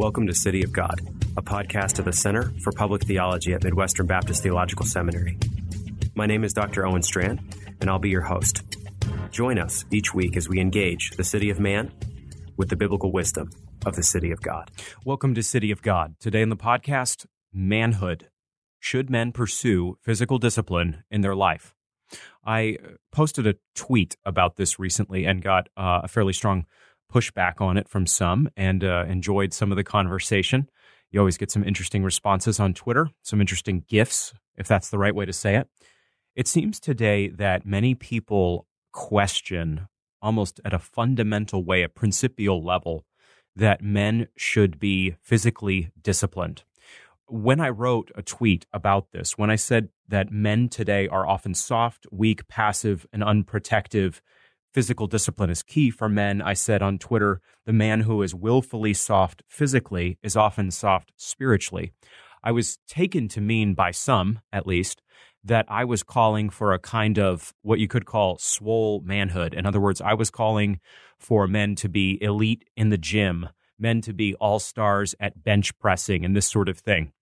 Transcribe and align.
Welcome 0.00 0.26
to 0.28 0.34
City 0.34 0.62
of 0.62 0.72
God, 0.72 0.98
a 1.36 1.42
podcast 1.42 1.98
of 1.98 2.06
the 2.06 2.12
Center 2.14 2.54
for 2.62 2.72
Public 2.72 3.04
Theology 3.04 3.52
at 3.52 3.62
Midwestern 3.62 4.06
Baptist 4.06 4.42
Theological 4.42 4.86
Seminary. 4.86 5.36
My 6.14 6.24
name 6.24 6.42
is 6.42 6.54
Dr. 6.54 6.86
Owen 6.86 7.02
Strachan, 7.02 7.38
and 7.82 7.90
I'll 7.90 7.98
be 7.98 8.08
your 8.08 8.22
host. 8.22 8.62
Join 9.30 9.58
us 9.58 9.84
each 9.90 10.14
week 10.14 10.38
as 10.38 10.48
we 10.48 10.58
engage 10.58 11.10
the 11.10 11.22
city 11.22 11.50
of 11.50 11.60
man 11.60 11.92
with 12.56 12.70
the 12.70 12.76
biblical 12.76 13.12
wisdom 13.12 13.50
of 13.84 13.94
the 13.94 14.02
city 14.02 14.30
of 14.30 14.40
God. 14.40 14.70
Welcome 15.04 15.34
to 15.34 15.42
City 15.42 15.70
of 15.70 15.82
God. 15.82 16.14
Today 16.18 16.40
in 16.40 16.48
the 16.48 16.56
podcast, 16.56 17.26
manhood. 17.52 18.30
Should 18.78 19.10
men 19.10 19.32
pursue 19.32 19.98
physical 20.00 20.38
discipline 20.38 21.04
in 21.10 21.20
their 21.20 21.36
life? 21.36 21.74
I 22.42 22.78
posted 23.12 23.46
a 23.46 23.56
tweet 23.74 24.16
about 24.24 24.56
this 24.56 24.78
recently 24.78 25.26
and 25.26 25.42
got 25.42 25.68
uh, 25.76 26.00
a 26.04 26.08
fairly 26.08 26.32
strong 26.32 26.64
pushback 27.10 27.60
on 27.60 27.76
it 27.76 27.88
from 27.88 28.06
some 28.06 28.48
and 28.56 28.84
uh, 28.84 29.04
enjoyed 29.08 29.52
some 29.52 29.70
of 29.70 29.76
the 29.76 29.84
conversation. 29.84 30.68
You 31.10 31.20
always 31.20 31.38
get 31.38 31.50
some 31.50 31.64
interesting 31.64 32.04
responses 32.04 32.60
on 32.60 32.74
Twitter, 32.74 33.10
some 33.22 33.40
interesting 33.40 33.84
gifts, 33.88 34.32
if 34.56 34.68
that's 34.68 34.90
the 34.90 34.98
right 34.98 35.14
way 35.14 35.24
to 35.24 35.32
say 35.32 35.56
it. 35.56 35.68
It 36.36 36.46
seems 36.46 36.78
today 36.78 37.28
that 37.28 37.66
many 37.66 37.94
people 37.94 38.66
question 38.92 39.88
almost 40.22 40.60
at 40.64 40.74
a 40.74 40.78
fundamental 40.78 41.64
way, 41.64 41.82
a 41.82 41.88
principial 41.88 42.62
level, 42.62 43.04
that 43.56 43.82
men 43.82 44.28
should 44.36 44.78
be 44.78 45.16
physically 45.20 45.90
disciplined. 46.00 46.62
When 47.26 47.60
I 47.60 47.68
wrote 47.70 48.10
a 48.14 48.22
tweet 48.22 48.66
about 48.72 49.12
this, 49.12 49.38
when 49.38 49.50
I 49.50 49.56
said 49.56 49.88
that 50.08 50.32
men 50.32 50.68
today 50.68 51.08
are 51.08 51.26
often 51.26 51.54
soft, 51.54 52.06
weak, 52.10 52.48
passive, 52.48 53.06
and 53.12 53.22
unprotective, 53.22 54.20
physical 54.72 55.06
discipline 55.06 55.50
is 55.50 55.62
key 55.62 55.90
for 55.90 56.08
men. 56.08 56.40
I 56.40 56.54
said 56.54 56.82
on 56.82 56.98
Twitter, 56.98 57.40
the 57.66 57.72
man 57.72 58.00
who 58.00 58.22
is 58.22 58.34
willfully 58.34 58.94
soft 58.94 59.42
physically 59.48 60.18
is 60.22 60.36
often 60.36 60.70
soft 60.70 61.12
spiritually. 61.16 61.92
I 62.42 62.52
was 62.52 62.78
taken 62.88 63.28
to 63.28 63.40
mean 63.40 63.74
by 63.74 63.90
some, 63.90 64.40
at 64.52 64.66
least, 64.66 65.02
that 65.44 65.66
I 65.68 65.84
was 65.84 66.02
calling 66.02 66.50
for 66.50 66.72
a 66.72 66.78
kind 66.78 67.18
of 67.18 67.54
what 67.62 67.78
you 67.78 67.88
could 67.88 68.06
call 68.06 68.38
swole 68.38 69.00
manhood. 69.04 69.54
In 69.54 69.66
other 69.66 69.80
words, 69.80 70.00
I 70.00 70.14
was 70.14 70.30
calling 70.30 70.80
for 71.18 71.46
men 71.46 71.74
to 71.76 71.88
be 71.88 72.18
elite 72.22 72.64
in 72.76 72.90
the 72.90 72.98
gym, 72.98 73.48
men 73.78 74.00
to 74.02 74.12
be 74.12 74.34
all 74.34 74.58
stars 74.58 75.14
at 75.20 75.42
bench 75.42 75.76
pressing 75.78 76.24
and 76.24 76.36
this 76.36 76.48
sort 76.48 76.68
of 76.68 76.78
thing. 76.78 77.12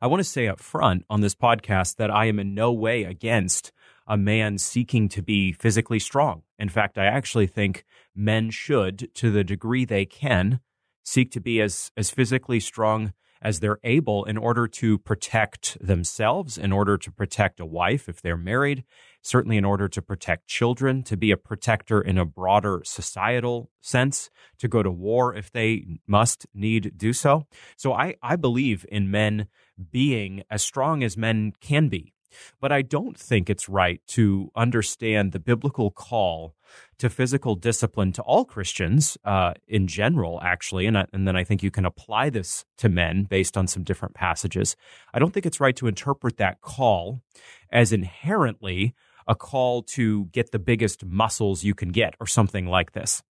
I 0.00 0.06
want 0.06 0.20
to 0.20 0.24
say 0.24 0.48
up 0.48 0.60
front 0.60 1.04
on 1.10 1.20
this 1.20 1.34
podcast 1.34 1.96
that 1.96 2.10
I 2.10 2.26
am 2.26 2.38
in 2.38 2.54
no 2.54 2.72
way 2.72 3.04
against 3.04 3.72
a 4.06 4.16
man 4.16 4.58
seeking 4.58 5.08
to 5.10 5.22
be 5.22 5.52
physically 5.52 5.98
strong. 5.98 6.42
In 6.58 6.68
fact, 6.68 6.98
I 6.98 7.06
actually 7.06 7.46
think 7.46 7.84
men 8.14 8.50
should, 8.50 9.12
to 9.14 9.30
the 9.30 9.44
degree 9.44 9.84
they 9.84 10.06
can, 10.06 10.60
seek 11.04 11.30
to 11.32 11.40
be 11.40 11.60
as, 11.60 11.90
as 11.96 12.10
physically 12.10 12.60
strong 12.60 13.12
as 13.42 13.60
they're 13.60 13.78
able 13.84 14.24
in 14.24 14.36
order 14.36 14.66
to 14.66 14.98
protect 14.98 15.76
themselves, 15.80 16.56
in 16.56 16.72
order 16.72 16.96
to 16.96 17.12
protect 17.12 17.60
a 17.60 17.66
wife 17.66 18.08
if 18.08 18.20
they're 18.22 18.36
married, 18.36 18.82
certainly 19.22 19.56
in 19.56 19.64
order 19.64 19.88
to 19.88 20.00
protect 20.00 20.46
children, 20.46 21.02
to 21.02 21.16
be 21.16 21.30
a 21.30 21.36
protector 21.36 22.00
in 22.00 22.16
a 22.16 22.24
broader 22.24 22.80
societal 22.84 23.70
sense, 23.80 24.30
to 24.58 24.68
go 24.68 24.82
to 24.82 24.90
war 24.90 25.34
if 25.34 25.52
they 25.52 26.00
must 26.06 26.46
need 26.54 26.96
do 26.96 27.12
so. 27.12 27.46
So 27.76 27.92
I, 27.92 28.16
I 28.22 28.36
believe 28.36 28.86
in 28.90 29.10
men 29.10 29.48
being 29.92 30.42
as 30.50 30.62
strong 30.62 31.04
as 31.04 31.16
men 31.16 31.52
can 31.60 31.88
be 31.88 32.14
but 32.60 32.72
I 32.72 32.82
don't 32.82 33.18
think 33.18 33.48
it's 33.48 33.68
right 33.68 34.00
to 34.08 34.50
understand 34.54 35.32
the 35.32 35.38
biblical 35.38 35.90
call 35.90 36.54
to 36.98 37.10
physical 37.10 37.54
discipline 37.54 38.12
to 38.12 38.22
all 38.22 38.44
Christians 38.44 39.16
uh, 39.24 39.54
in 39.68 39.86
general, 39.86 40.40
actually. 40.42 40.86
And, 40.86 40.98
I, 40.98 41.06
and 41.12 41.26
then 41.26 41.36
I 41.36 41.44
think 41.44 41.62
you 41.62 41.70
can 41.70 41.84
apply 41.84 42.30
this 42.30 42.64
to 42.78 42.88
men 42.88 43.24
based 43.24 43.56
on 43.56 43.66
some 43.66 43.82
different 43.84 44.14
passages. 44.14 44.76
I 45.12 45.18
don't 45.18 45.32
think 45.32 45.46
it's 45.46 45.60
right 45.60 45.76
to 45.76 45.86
interpret 45.86 46.36
that 46.38 46.60
call 46.60 47.22
as 47.70 47.92
inherently 47.92 48.94
a 49.26 49.34
call 49.34 49.82
to 49.82 50.26
get 50.26 50.52
the 50.52 50.58
biggest 50.58 51.04
muscles 51.04 51.64
you 51.64 51.74
can 51.74 51.90
get 51.90 52.14
or 52.20 52.26
something 52.26 52.66
like 52.66 52.92
this. 52.92 53.22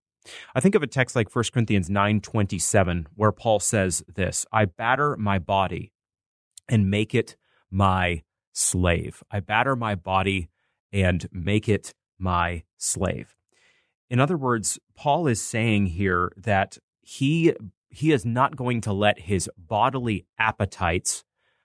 I 0.55 0.61
think 0.61 0.75
of 0.75 0.83
a 0.83 0.87
text 0.87 1.17
like 1.17 1.35
1 1.35 1.45
Corinthians 1.53 1.89
9:27 1.89 3.07
where 3.15 3.33
Paul 3.33 3.61
says 3.61 4.03
this, 4.13 4.45
I 4.53 4.65
batter 4.65 5.17
my 5.17 5.39
body 5.39 5.93
and 6.69 6.91
make 6.91 7.15
it 7.15 7.37
my 7.71 8.23
slave. 8.57 9.23
I 9.31 9.41
batter 9.41 9.77
my 9.77 9.95
body 9.95 10.49
and 10.93 11.29
make 11.31 11.69
it 11.69 11.95
my 12.19 12.63
slave. 12.79 13.37
In 14.09 14.19
other 14.19 14.37
words, 14.37 14.79
Paul 14.97 15.27
is 15.27 15.43
saying 15.43 15.87
here 15.87 16.33
that 16.37 16.79
he 17.03 17.53
he 17.91 18.13
is 18.13 18.25
not 18.25 18.57
going 18.57 18.81
to 18.83 18.93
let 18.93 19.21
his 19.21 19.49
bodily 19.57 20.27
appetites, 20.39 21.25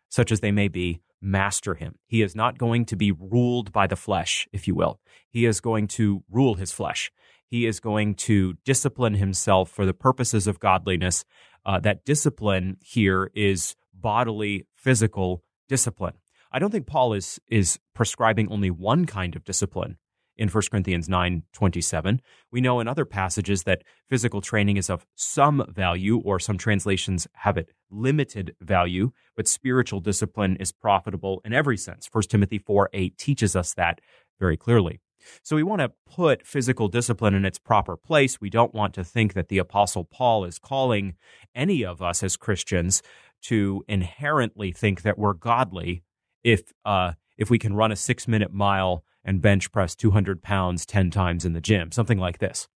such 0.10 0.32
as 0.32 0.40
they 0.40 0.52
may 0.52 0.68
be, 0.68 1.02
master 1.22 1.76
him. 1.76 1.96
He 2.06 2.22
is 2.22 2.36
not 2.36 2.58
going 2.58 2.86
to 2.86 2.96
be 2.96 3.12
ruled 3.12 3.72
by 3.72 3.88
the 3.88 3.96
flesh, 3.96 4.48
if 4.52 4.68
you 4.68 4.76
will. 4.76 5.00
He 5.30 5.46
is 5.46 5.62
going 5.62 5.88
to 5.90 6.24
rule 6.30 6.56
his 6.56 6.72
flesh. 6.72 7.12
He 7.48 7.66
is 7.66 7.80
going 7.80 8.16
to 8.16 8.56
discipline 8.66 9.16
himself 9.16 9.70
for 9.70 9.86
the 9.86 9.94
purposes 9.94 10.48
of 10.48 10.60
godliness. 10.60 11.26
Uh, 11.66 11.80
that 11.82 12.06
discipline 12.06 12.78
here 12.82 13.30
is 13.36 13.76
bodily, 13.94 14.68
physical 14.76 15.44
discipline. 15.68 16.16
I 16.52 16.60
don't 16.60 16.72
think 16.72 16.88
Paul 16.88 17.14
is 17.14 17.40
is 17.48 17.80
prescribing 17.94 18.52
only 18.52 18.70
one 18.70 19.06
kind 19.06 19.36
of 19.36 19.46
discipline 19.46 19.98
in 20.36 20.50
1 20.50 20.64
Corinthians 20.70 21.08
9:27. 21.08 22.20
We 22.52 22.62
know 22.62 22.80
in 22.80 22.88
other 22.88 23.06
passages 23.06 23.64
that 23.64 23.84
physical 24.10 24.42
training 24.42 24.78
is 24.78 24.90
of 24.90 25.06
some 25.16 25.66
value 25.70 26.18
or 26.18 26.40
some 26.40 26.58
translations 26.58 27.28
have 27.34 27.58
it 27.58 27.72
limited 27.90 28.56
value, 28.60 29.12
but 29.36 29.48
spiritual 29.48 30.02
discipline 30.02 30.58
is 30.58 30.72
profitable 30.72 31.42
in 31.46 31.54
every 31.54 31.78
sense. 31.78 32.08
1 32.12 32.30
Timothy 32.30 32.60
4:8 32.60 33.18
teaches 33.18 33.56
us 33.56 33.74
that 33.76 34.02
very 34.40 34.58
clearly. 34.58 35.00
So 35.44 35.56
we 35.56 35.64
want 35.64 35.82
to 35.82 35.94
put 36.06 36.48
physical 36.48 36.88
discipline 36.88 37.36
in 37.36 37.46
its 37.46 37.60
proper 37.60 37.96
place. 37.96 38.42
We 38.42 38.50
don't 38.50 38.74
want 38.74 38.94
to 38.96 39.04
think 39.04 39.34
that 39.34 39.50
the 39.50 39.60
apostle 39.60 40.04
Paul 40.04 40.44
is 40.46 40.58
calling 40.58 41.16
any 41.54 41.86
of 41.86 42.02
us 42.02 42.24
as 42.24 42.36
Christians 42.36 43.04
to 43.44 43.86
inherently 43.88 44.72
think 44.72 45.04
that 45.04 45.20
we're 45.20 45.34
godly 45.34 46.04
if 46.44 46.74
uh, 46.86 47.14
if 47.38 47.50
we 47.50 47.60
can 47.60 47.74
run 47.74 47.92
a 47.92 47.96
six 47.96 48.28
minute 48.28 48.54
mile 48.54 49.04
and 49.24 49.42
bench 49.42 49.72
press 49.72 49.96
200 49.96 50.42
pounds 50.42 50.86
10 50.86 51.12
times 51.12 51.46
in 51.46 51.54
the 51.54 51.62
gym, 51.62 51.92
something 51.92 52.18
like 52.18 52.40
this. 52.40 52.68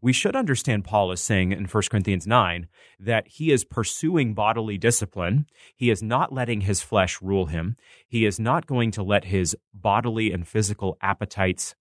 We 0.00 0.12
should 0.12 0.34
understand 0.34 0.84
Paul 0.84 1.12
is 1.12 1.20
saying 1.20 1.52
in 1.52 1.66
1 1.66 1.82
Corinthians 1.90 2.26
9 2.26 2.68
that 3.00 3.28
he 3.28 3.52
is 3.52 3.64
pursuing 3.64 4.34
bodily 4.34 4.78
discipline. 4.78 5.46
He 5.76 5.90
is 5.90 6.02
not 6.02 6.32
letting 6.32 6.62
his 6.62 6.80
flesh 6.80 7.20
rule 7.20 7.46
him. 7.46 7.76
He 8.06 8.24
is 8.24 8.40
not 8.40 8.66
going 8.66 8.90
to 8.92 9.02
let 9.02 9.26
his 9.26 9.56
bodily 9.74 10.32
and 10.32 10.48
physical 10.48 10.96
appetites 11.02 11.74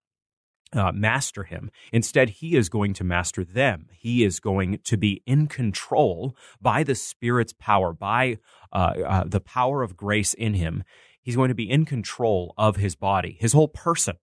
uh, 0.74 0.92
master 0.92 1.44
him. 1.44 1.72
Instead, 1.92 2.30
he 2.30 2.56
is 2.56 2.70
going 2.70 2.94
to 2.94 3.04
master 3.04 3.44
them. 3.44 3.88
He 3.92 4.24
is 4.24 4.40
going 4.40 4.80
to 4.84 4.98
be 4.98 5.22
in 5.26 5.48
control 5.48 6.36
by 6.62 6.84
the 6.84 6.96
Spirit's 6.96 7.54
power, 7.58 7.94
by 7.94 8.38
uh, 8.72 8.94
uh, 9.06 9.24
the 9.26 9.40
power 9.40 9.82
of 9.82 9.98
grace 9.98 10.34
in 10.34 10.54
him. 10.54 10.84
He's 11.22 11.36
going 11.36 11.50
to 11.50 11.56
be 11.56 11.70
in 11.70 11.86
control 11.86 12.54
of 12.58 12.78
his 12.78 12.96
body, 12.96 13.38
his 13.40 13.54
whole 13.54 13.68
person. 13.68 14.18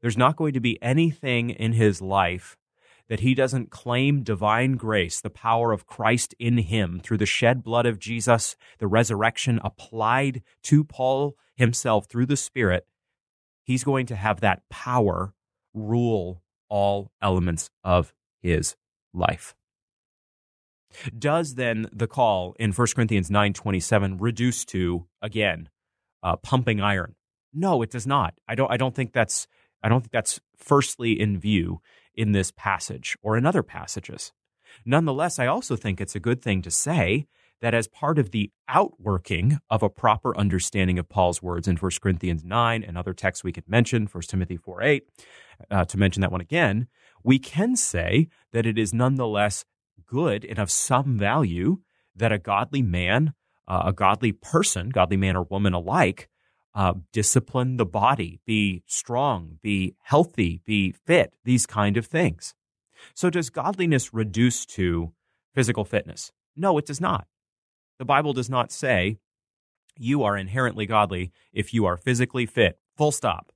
There's 0.00 0.16
not 0.16 0.36
going 0.36 0.52
to 0.52 0.60
be 0.60 0.80
anything 0.82 1.50
in 1.50 1.72
his 1.72 2.00
life 2.00 2.56
that 3.08 3.20
he 3.20 3.34
doesn't 3.34 3.70
claim 3.70 4.22
divine 4.22 4.72
grace, 4.72 5.20
the 5.20 5.30
power 5.30 5.72
of 5.72 5.86
Christ 5.86 6.34
in 6.38 6.58
him 6.58 7.00
through 7.02 7.16
the 7.18 7.26
shed 7.26 7.62
blood 7.62 7.86
of 7.86 7.98
Jesus, 7.98 8.54
the 8.78 8.86
resurrection 8.86 9.60
applied 9.64 10.42
to 10.64 10.84
Paul 10.84 11.36
himself 11.56 12.06
through 12.06 12.26
the 12.26 12.36
Spirit. 12.36 12.86
He's 13.64 13.84
going 13.84 14.06
to 14.06 14.16
have 14.16 14.40
that 14.40 14.62
power 14.68 15.34
rule 15.74 16.42
all 16.68 17.10
elements 17.22 17.70
of 17.84 18.12
his 18.40 18.76
life. 19.14 19.54
Does 21.16 21.54
then 21.54 21.86
the 21.92 22.06
call 22.06 22.54
in 22.58 22.72
1 22.72 22.86
Corinthians 22.94 23.30
9:27 23.30 24.16
reduce 24.20 24.64
to 24.66 25.06
again 25.20 25.68
uh, 26.22 26.36
pumping 26.36 26.80
iron. 26.80 27.14
No, 27.52 27.82
it 27.82 27.90
does 27.90 28.06
not. 28.06 28.34
I 28.46 28.54
don't. 28.54 28.70
I 28.70 28.76
don't 28.76 28.94
think 28.94 29.12
that's. 29.12 29.46
I 29.82 29.88
don't 29.88 30.00
think 30.00 30.12
that's 30.12 30.40
firstly 30.56 31.18
in 31.18 31.38
view 31.38 31.80
in 32.14 32.32
this 32.32 32.50
passage 32.50 33.16
or 33.22 33.36
in 33.36 33.46
other 33.46 33.62
passages. 33.62 34.32
Nonetheless, 34.84 35.38
I 35.38 35.46
also 35.46 35.76
think 35.76 36.00
it's 36.00 36.16
a 36.16 36.20
good 36.20 36.42
thing 36.42 36.62
to 36.62 36.70
say 36.70 37.26
that 37.60 37.74
as 37.74 37.88
part 37.88 38.18
of 38.18 38.30
the 38.30 38.50
outworking 38.68 39.58
of 39.70 39.82
a 39.82 39.88
proper 39.88 40.36
understanding 40.36 40.98
of 40.98 41.08
Paul's 41.08 41.42
words 41.42 41.66
in 41.66 41.76
1 41.76 41.90
Corinthians 42.00 42.44
9 42.44 42.84
and 42.84 42.96
other 42.96 43.14
texts 43.14 43.42
we 43.42 43.52
could 43.52 43.68
mention, 43.68 44.06
1 44.06 44.22
Timothy 44.24 44.56
4 44.56 44.82
8, 44.82 45.08
uh, 45.70 45.84
to 45.84 45.98
mention 45.98 46.20
that 46.20 46.32
one 46.32 46.40
again, 46.40 46.88
we 47.22 47.38
can 47.38 47.76
say 47.76 48.28
that 48.52 48.66
it 48.66 48.78
is 48.78 48.94
nonetheless 48.94 49.64
good 50.06 50.44
and 50.44 50.58
of 50.58 50.70
some 50.70 51.18
value 51.18 51.78
that 52.14 52.32
a 52.32 52.38
godly 52.38 52.82
man, 52.82 53.34
uh, 53.66 53.82
a 53.86 53.92
godly 53.92 54.32
person, 54.32 54.90
godly 54.90 55.16
man 55.16 55.36
or 55.36 55.42
woman 55.44 55.72
alike, 55.72 56.28
uh, 56.74 56.94
discipline 57.12 57.76
the 57.76 57.86
body, 57.86 58.40
be 58.46 58.82
strong, 58.86 59.58
be 59.62 59.94
healthy, 60.02 60.60
be 60.64 60.92
fit, 60.92 61.34
these 61.44 61.66
kind 61.66 61.96
of 61.96 62.06
things. 62.06 62.54
So, 63.14 63.30
does 63.30 63.50
godliness 63.50 64.12
reduce 64.12 64.66
to 64.66 65.12
physical 65.54 65.84
fitness? 65.84 66.32
No, 66.56 66.78
it 66.78 66.86
does 66.86 67.00
not. 67.00 67.26
The 67.98 68.04
Bible 68.04 68.32
does 68.32 68.50
not 68.50 68.70
say 68.72 69.18
you 69.96 70.22
are 70.22 70.36
inherently 70.36 70.86
godly 70.86 71.32
if 71.52 71.74
you 71.74 71.84
are 71.84 71.96
physically 71.96 72.46
fit, 72.46 72.78
full 72.96 73.12
stop. 73.12 73.52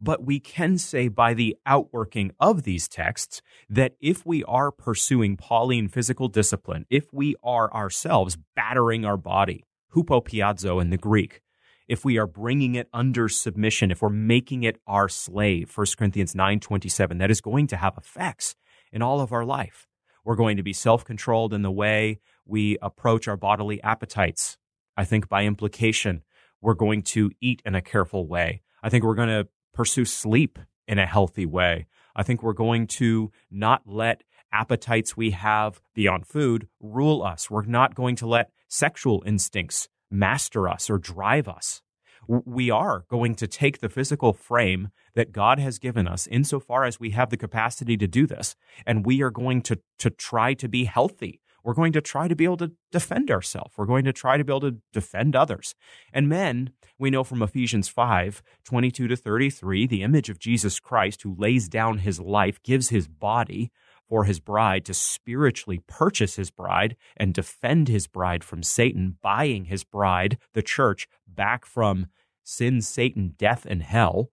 But 0.00 0.24
we 0.24 0.40
can 0.40 0.78
say 0.78 1.08
by 1.08 1.34
the 1.34 1.56
outworking 1.66 2.32
of 2.40 2.62
these 2.62 2.88
texts 2.88 3.42
that 3.68 3.94
if 4.00 4.24
we 4.26 4.44
are 4.44 4.70
pursuing 4.70 5.36
Pauline 5.36 5.88
physical 5.88 6.28
discipline, 6.28 6.86
if 6.90 7.12
we 7.12 7.36
are 7.42 7.72
ourselves 7.72 8.36
battering 8.56 9.04
our 9.04 9.16
body, 9.16 9.64
hupopiazo 9.94 10.80
in 10.80 10.90
the 10.90 10.98
Greek, 10.98 11.40
if 11.86 12.04
we 12.04 12.16
are 12.18 12.26
bringing 12.26 12.74
it 12.74 12.88
under 12.92 13.28
submission, 13.28 13.90
if 13.90 14.00
we're 14.02 14.08
making 14.08 14.62
it 14.62 14.78
our 14.86 15.08
slave, 15.08 15.70
1 15.74 15.86
Corinthians 15.98 16.34
9:27, 16.34 17.18
that 17.18 17.30
is 17.30 17.40
going 17.40 17.66
to 17.66 17.76
have 17.76 17.96
effects 17.98 18.56
in 18.92 19.02
all 19.02 19.20
of 19.20 19.32
our 19.32 19.44
life. 19.44 19.86
We're 20.24 20.36
going 20.36 20.56
to 20.56 20.62
be 20.62 20.72
self-controlled 20.72 21.52
in 21.52 21.62
the 21.62 21.70
way 21.70 22.20
we 22.46 22.78
approach 22.80 23.28
our 23.28 23.36
bodily 23.36 23.82
appetites. 23.82 24.56
I 24.96 25.04
think 25.04 25.28
by 25.28 25.44
implication, 25.44 26.22
we're 26.62 26.74
going 26.74 27.02
to 27.02 27.30
eat 27.40 27.60
in 27.66 27.74
a 27.74 27.82
careful 27.82 28.26
way. 28.26 28.62
I 28.82 28.88
think 28.88 29.04
we're 29.04 29.14
going 29.14 29.28
to 29.28 29.48
pursue 29.74 30.04
sleep 30.04 30.58
in 30.88 30.98
a 30.98 31.06
healthy 31.06 31.46
way. 31.46 31.86
I 32.16 32.22
think 32.22 32.42
we're 32.42 32.52
going 32.52 32.86
to 32.86 33.30
not 33.50 33.82
let 33.86 34.22
appetites 34.52 35.16
we 35.16 35.32
have 35.32 35.80
beyond 35.94 36.26
food 36.26 36.68
rule 36.80 37.22
us. 37.22 37.50
We're 37.50 37.64
not 37.64 37.94
going 37.94 38.16
to 38.16 38.26
let 38.26 38.50
sexual 38.68 39.22
instincts 39.26 39.88
master 40.10 40.68
us 40.68 40.88
or 40.88 40.98
drive 40.98 41.48
us. 41.48 41.82
We 42.26 42.70
are 42.70 43.04
going 43.10 43.34
to 43.34 43.46
take 43.46 43.80
the 43.80 43.88
physical 43.88 44.32
frame 44.32 44.88
that 45.14 45.32
God 45.32 45.58
has 45.58 45.78
given 45.78 46.08
us 46.08 46.26
insofar 46.26 46.84
as 46.84 46.98
we 46.98 47.10
have 47.10 47.30
the 47.30 47.36
capacity 47.36 47.96
to 47.98 48.06
do 48.06 48.26
this, 48.26 48.56
and 48.86 49.04
we 49.04 49.22
are 49.22 49.30
going 49.30 49.60
to, 49.62 49.78
to 49.98 50.08
try 50.10 50.54
to 50.54 50.68
be 50.68 50.84
healthy. 50.84 51.40
We're 51.64 51.74
going 51.74 51.92
to 51.94 52.02
try 52.02 52.28
to 52.28 52.36
be 52.36 52.44
able 52.44 52.58
to 52.58 52.72
defend 52.92 53.30
ourselves. 53.30 53.72
We're 53.76 53.86
going 53.86 54.04
to 54.04 54.12
try 54.12 54.36
to 54.36 54.44
be 54.44 54.52
able 54.52 54.60
to 54.60 54.76
defend 54.92 55.34
others. 55.34 55.74
And 56.12 56.28
men, 56.28 56.70
we 56.98 57.10
know 57.10 57.24
from 57.24 57.42
Ephesians 57.42 57.88
5 57.88 58.42
22 58.64 59.08
to 59.08 59.16
33, 59.16 59.86
the 59.86 60.02
image 60.02 60.28
of 60.28 60.38
Jesus 60.38 60.78
Christ 60.78 61.22
who 61.22 61.34
lays 61.36 61.68
down 61.68 61.98
his 61.98 62.20
life, 62.20 62.62
gives 62.62 62.90
his 62.90 63.08
body 63.08 63.72
for 64.06 64.24
his 64.24 64.38
bride 64.38 64.84
to 64.84 64.94
spiritually 64.94 65.80
purchase 65.86 66.36
his 66.36 66.50
bride 66.50 66.96
and 67.16 67.32
defend 67.32 67.88
his 67.88 68.06
bride 68.06 68.44
from 68.44 68.62
Satan, 68.62 69.16
buying 69.22 69.64
his 69.64 69.84
bride, 69.84 70.36
the 70.52 70.62
church, 70.62 71.08
back 71.26 71.64
from 71.64 72.08
sin, 72.42 72.82
Satan, 72.82 73.34
death, 73.38 73.64
and 73.66 73.82
hell. 73.82 74.30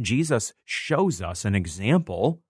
Jesus 0.00 0.54
shows 0.64 1.22
us 1.22 1.44
an 1.44 1.54
example 1.54 2.42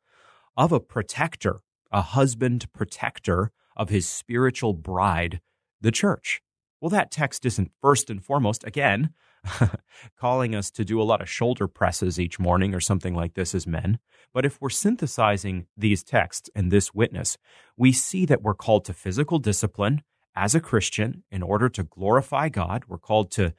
of 0.56 0.72
a 0.72 0.80
protector, 0.80 1.60
a 1.90 2.00
husband 2.00 2.72
protector 2.72 3.52
of 3.76 3.88
his 3.88 4.08
spiritual 4.08 4.72
bride, 4.74 5.40
the 5.80 5.90
church. 5.90 6.40
Well, 6.80 6.90
that 6.90 7.10
text 7.10 7.46
isn't 7.46 7.70
first 7.80 8.10
and 8.10 8.22
foremost, 8.22 8.64
again, 8.64 9.14
calling 10.18 10.54
us 10.54 10.70
to 10.72 10.84
do 10.84 11.00
a 11.00 11.04
lot 11.04 11.20
of 11.20 11.28
shoulder 11.28 11.68
presses 11.68 12.18
each 12.18 12.38
morning 12.38 12.74
or 12.74 12.80
something 12.80 13.14
like 13.14 13.34
this 13.34 13.54
as 13.54 13.66
men. 13.66 13.98
But 14.32 14.44
if 14.44 14.60
we're 14.60 14.70
synthesizing 14.70 15.66
these 15.76 16.02
texts 16.02 16.50
and 16.54 16.70
this 16.70 16.94
witness, 16.94 17.38
we 17.76 17.92
see 17.92 18.26
that 18.26 18.42
we're 18.42 18.54
called 18.54 18.84
to 18.86 18.94
physical 18.94 19.38
discipline 19.38 20.02
as 20.34 20.54
a 20.54 20.60
Christian 20.60 21.24
in 21.30 21.42
order 21.42 21.68
to 21.68 21.82
glorify 21.82 22.48
God. 22.48 22.84
We're 22.88 22.98
called 22.98 23.30
to 23.32 23.54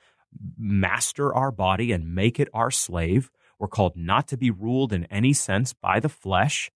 master 0.58 1.34
our 1.34 1.52
body 1.52 1.92
and 1.92 2.16
make 2.16 2.40
it 2.40 2.50
our 2.54 2.72
slave. 2.72 3.30
We're 3.60 3.68
called 3.68 3.96
not 3.96 4.28
to 4.30 4.38
be 4.38 4.52
ruled 4.52 4.92
in 4.92 5.06
any 5.06 5.34
sense 5.34 5.74
by 5.74 6.00
the 6.00 6.10
flesh. 6.10 6.72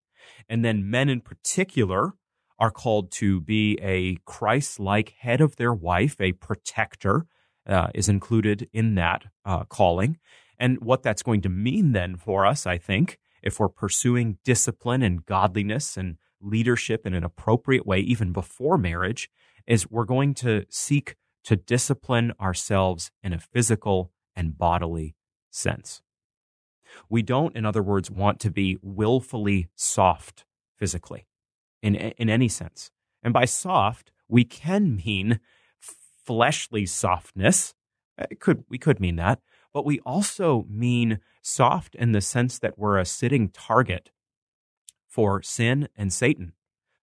And 0.47 0.63
then 0.63 0.89
men 0.89 1.09
in 1.09 1.21
particular 1.21 2.13
are 2.59 2.71
called 2.71 3.11
to 3.11 3.39
be 3.41 3.77
a 3.81 4.17
Christ 4.25 4.79
like 4.79 5.13
head 5.19 5.41
of 5.41 5.55
their 5.55 5.73
wife, 5.73 6.19
a 6.19 6.31
protector, 6.33 7.25
uh, 7.67 7.87
is 7.93 8.09
included 8.09 8.69
in 8.73 8.95
that 8.95 9.25
uh, 9.45 9.63
calling. 9.65 10.17
And 10.57 10.81
what 10.81 11.03
that's 11.03 11.21
going 11.21 11.41
to 11.41 11.49
mean 11.49 11.91
then 11.91 12.15
for 12.15 12.45
us, 12.45 12.65
I 12.65 12.77
think, 12.77 13.19
if 13.43 13.59
we're 13.59 13.69
pursuing 13.69 14.39
discipline 14.43 15.03
and 15.03 15.25
godliness 15.25 15.97
and 15.97 16.17
leadership 16.41 17.05
in 17.05 17.13
an 17.13 17.23
appropriate 17.23 17.85
way, 17.85 17.99
even 17.99 18.31
before 18.31 18.77
marriage, 18.77 19.29
is 19.67 19.89
we're 19.89 20.05
going 20.05 20.33
to 20.35 20.65
seek 20.69 21.15
to 21.43 21.55
discipline 21.55 22.33
ourselves 22.41 23.11
in 23.21 23.33
a 23.33 23.39
physical 23.39 24.11
and 24.35 24.57
bodily 24.57 25.15
sense. 25.51 26.01
We 27.09 27.21
don't, 27.21 27.55
in 27.55 27.65
other 27.65 27.83
words, 27.83 28.09
want 28.09 28.39
to 28.41 28.49
be 28.49 28.77
willfully 28.81 29.69
soft 29.75 30.45
physically 30.77 31.27
in, 31.81 31.95
in 31.95 32.29
any 32.29 32.47
sense. 32.47 32.91
And 33.23 33.33
by 33.33 33.45
soft, 33.45 34.11
we 34.27 34.43
can 34.43 34.95
mean 35.05 35.39
fleshly 36.25 36.85
softness. 36.85 37.73
It 38.17 38.39
could, 38.39 38.63
we 38.69 38.77
could 38.77 38.99
mean 38.99 39.15
that, 39.17 39.39
but 39.73 39.85
we 39.85 39.99
also 39.99 40.65
mean 40.69 41.19
soft 41.41 41.95
in 41.95 42.11
the 42.11 42.21
sense 42.21 42.59
that 42.59 42.77
we're 42.77 42.97
a 42.97 43.05
sitting 43.05 43.49
target 43.49 44.11
for 45.07 45.41
sin 45.41 45.87
and 45.95 46.11
Satan. 46.11 46.53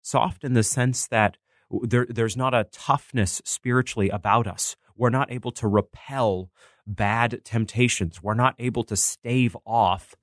Soft 0.03 0.45
in 0.45 0.53
the 0.53 0.63
sense 0.63 1.07
that 1.07 1.39
there, 1.83 2.07
there's 2.09 2.37
not 2.37 2.55
a 2.55 2.69
toughness 2.71 3.41
spiritually 3.45 4.11
about 4.11 4.47
us. 4.47 4.77
We're 4.97 5.11
not 5.11 5.33
able 5.33 5.51
to 5.53 5.67
repel 5.67 6.51
bad 6.87 7.41
temptations. 7.45 8.23
We're 8.23 8.35
not 8.35 8.55
able 8.59 8.85
to 8.85 8.97
stave 8.97 9.57
off 9.67 10.15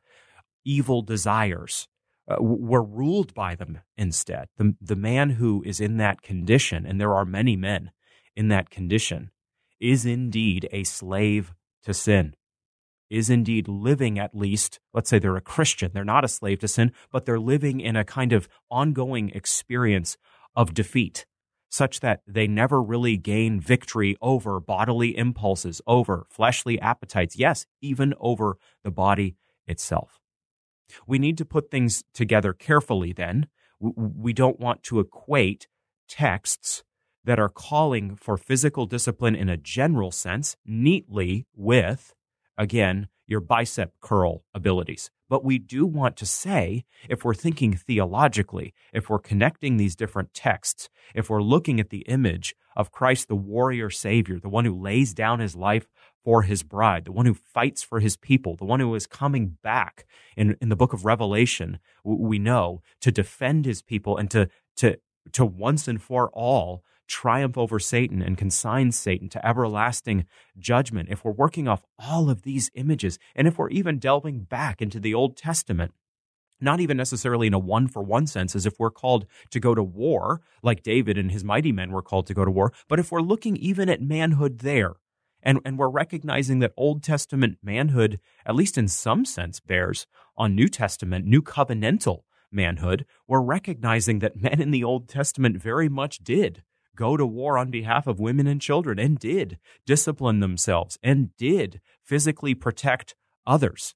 evil 0.63 1.01
desires. 1.01 1.88
Uh, 2.31 2.38
we're 2.39 2.81
ruled 2.81 3.33
by 3.33 3.56
them 3.56 3.80
instead. 3.98 4.48
The, 4.57 4.75
the 4.80 4.95
man 4.95 5.31
who 5.31 5.64
is 5.66 5.81
in 5.81 5.97
that 5.97 6.21
condition, 6.21 6.85
and 6.85 7.00
there 7.00 7.14
are 7.14 7.26
many 7.26 7.56
men 7.57 7.92
in 8.35 8.47
that 8.50 8.69
condition, 8.69 9.31
is 9.80 10.06
indeed 10.06 10.69
a 10.71 10.83
slave 10.83 11.54
to 11.83 11.94
sin, 11.94 12.35
is 13.09 13.30
indeed 13.30 13.68
living 13.68 14.18
at 14.18 14.35
least, 14.35 14.80
let's 14.94 15.09
say 15.09 15.19
they're 15.19 15.35
a 15.35 15.42
Christian, 15.42 15.92
they're 15.94 16.06
not 16.06 16.23
a 16.23 16.30
slave 16.30 16.59
to 16.59 16.68
sin, 16.68 16.94
but 17.11 17.26
they're 17.26 17.40
living 17.40 17.81
in 17.81 17.95
a 17.97 18.06
kind 18.06 18.31
of 18.31 18.47
ongoing 18.69 19.30
experience 19.31 20.16
of 20.56 20.73
defeat, 20.73 21.26
such 21.69 22.00
that 22.00 22.21
they 22.26 22.47
never 22.47 22.81
really 22.81 23.18
gain 23.18 23.59
victory 23.59 24.16
over 24.21 24.59
bodily 24.61 25.18
impulses, 25.18 25.81
over 25.85 26.26
fleshly 26.30 26.80
appetites, 26.80 27.35
yes, 27.35 27.66
even 27.81 28.14
over 28.19 28.57
the 28.83 28.92
body 28.92 29.35
itself. 29.68 30.20
We 31.07 31.19
need 31.19 31.38
to 31.38 31.45
put 31.45 31.71
things 31.71 32.04
together 32.14 32.54
carefully 32.54 33.14
then. 33.14 33.48
We 33.80 34.33
don't 34.33 34.60
want 34.60 34.83
to 34.83 35.00
equate 35.00 35.68
texts 36.07 36.83
that 37.24 37.40
are 37.40 37.50
calling 37.50 38.16
for 38.16 38.38
physical 38.38 38.86
discipline 38.86 39.36
in 39.36 39.50
a 39.50 39.57
general 39.57 40.12
sense 40.12 40.56
neatly 40.66 41.45
with, 41.56 42.14
again, 42.57 43.07
your 43.28 43.40
bicep 43.40 43.94
curl 44.02 44.44
abilities. 44.54 45.10
But 45.30 45.45
we 45.45 45.57
do 45.57 45.86
want 45.86 46.18
to 46.18 46.26
say, 46.26 46.83
if 47.07 47.24
we're 47.24 47.33
thinking 47.33 47.74
theologically, 47.74 48.74
if 48.92 49.10
we're 49.10 49.19
connecting 49.19 49.78
these 49.78 49.95
different 49.95 50.33
texts, 50.33 50.90
if 51.16 51.30
we're 51.30 51.42
looking 51.42 51.80
at 51.80 51.90
the 51.90 52.00
image 52.00 52.54
of 52.76 52.92
Christ, 52.92 53.30
the 53.30 53.36
warrior 53.36 53.90
savior, 53.90 54.40
the 54.40 54.50
one 54.50 54.66
who 54.66 54.78
lays 54.78 55.14
down 55.14 55.40
his 55.40 55.56
life 55.56 55.88
for 56.23 56.44
his 56.44 56.63
bride, 56.63 57.06
the 57.06 57.11
one 57.11 57.25
who 57.25 57.33
fights 57.33 57.81
for 57.83 57.99
his 57.99 58.16
people, 58.16 58.56
the 58.56 58.66
one 58.66 58.80
who 58.80 58.94
is 58.95 59.07
coming 59.07 59.57
back 59.63 60.06
in, 60.37 60.56
in 60.61 60.69
the 60.69 60.75
book 60.75 60.94
of 60.94 61.06
Revelation, 61.06 61.80
we 62.04 62.40
know, 62.40 62.81
to 63.01 63.11
defend 63.11 63.66
his 63.66 63.81
people 63.81 64.18
and 64.18 64.30
to, 64.31 64.49
to, 64.78 64.99
to 65.31 65.45
once 65.45 65.87
and 65.87 66.01
for 66.01 66.30
all 66.30 66.83
triumph 67.07 67.57
over 67.57 67.78
Satan 67.78 68.21
and 68.21 68.37
consign 68.37 68.92
Satan 68.92 69.28
to 69.30 69.45
everlasting 69.45 70.25
judgment. 70.57 71.09
If 71.11 71.25
we're 71.25 71.31
working 71.31 71.68
off 71.68 71.83
all 71.99 72.30
of 72.30 72.44
these 72.44 72.71
images, 72.73 73.19
and 73.35 73.47
if 73.47 73.57
we're 73.57 73.69
even 73.69 73.99
delving 73.99 74.42
back 74.42 74.81
into 74.81 74.99
the 74.99 75.13
Old 75.13 75.35
Testament, 75.35 75.94
not 76.61 76.80
even 76.80 76.95
necessarily 76.95 77.47
in 77.47 77.54
a 77.54 77.59
one 77.59 77.87
for 77.87 78.01
one 78.01 78.28
sense, 78.28 78.56
as 78.56 78.66
if 78.66 78.80
we're 78.80 78.92
called 78.92 79.25
to 79.49 79.59
go 79.59 79.75
to 79.75 79.83
war, 79.83 80.42
like 80.63 80.83
David 80.83 81.18
and 81.18 81.31
his 81.31 81.44
mighty 81.44 81.71
men 81.71 81.92
were 81.92 82.04
called 82.04 82.28
to 82.28 82.33
go 82.33 82.45
to 82.45 82.51
war, 82.51 82.71
but 82.87 82.99
if 82.99 83.11
we're 83.11 83.21
looking 83.21 83.57
even 83.57 83.90
at 83.90 84.01
manhood 84.01 84.59
there, 84.59 84.94
and, 85.44 85.60
and 85.66 85.78
we're 85.78 85.90
recognizing 85.90 86.60
that 86.60 86.74
Old 86.78 87.04
Testament 87.04 87.57
manhood, 87.64 88.19
at 88.45 88.56
least 88.56 88.78
in 88.78 88.88
some 88.88 89.26
sense, 89.26 89.60
bears 89.60 90.07
on 90.38 90.56
New 90.56 90.68
Testament, 90.68 91.26
new 91.26 91.42
covenantal 91.42 92.21
manhood, 92.52 93.06
we're 93.28 93.42
recognizing 93.42 94.19
that 94.19 94.42
men 94.42 94.62
in 94.62 94.71
the 94.71 94.83
Old 94.83 95.07
Testament 95.07 95.62
very 95.62 95.90
much 95.90 96.19
did 96.19 96.64
go 96.95 97.18
to 97.18 97.26
war 97.26 97.57
on 97.57 97.71
behalf 97.71 98.07
of 98.07 98.19
women 98.19 98.48
and 98.48 98.62
children 98.62 99.00
and 99.00 99.18
did 99.18 99.57
discipline 99.86 100.40
themselves 100.40 101.00
and 101.02 101.36
did 101.38 101.81
physically 102.04 102.54
protect 102.54 103.16
others. 103.48 103.95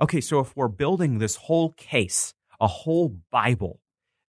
Okay, 0.00 0.20
so 0.20 0.40
if 0.40 0.54
we're 0.56 0.68
building 0.68 1.18
this 1.18 1.36
whole 1.36 1.72
case, 1.72 2.34
a 2.60 2.66
whole 2.66 3.16
Bible 3.30 3.80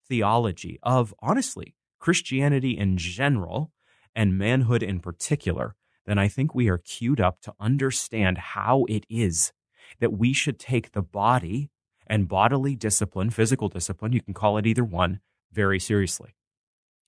theology 0.08 0.80
of 0.84 1.14
honestly 1.20 1.76
Christianity 2.00 2.78
in 2.78 2.98
general 2.98 3.72
and 4.16 4.38
manhood 4.38 4.84
in 4.84 5.00
particular, 5.00 5.76
then 6.06 6.18
I 6.18 6.28
think 6.28 6.54
we 6.54 6.70
are 6.70 6.78
queued 6.78 7.22
up 7.22 7.42
to 7.42 7.54
understand 7.60 8.38
how 8.38 8.86
it 8.90 9.06
is 9.10 9.54
that 10.00 10.14
we 10.14 10.34
should 10.34 10.60
take 10.60 10.92
the 10.92 11.02
body 11.02 11.70
and 12.08 12.28
bodily 12.28 12.76
discipline, 12.76 13.30
physical 13.30 13.70
discipline, 13.70 14.12
you 14.12 14.22
can 14.22 14.34
call 14.34 14.58
it 14.58 14.68
either 14.68 14.84
one, 14.84 15.22
very 15.52 15.80
seriously. 15.80 16.36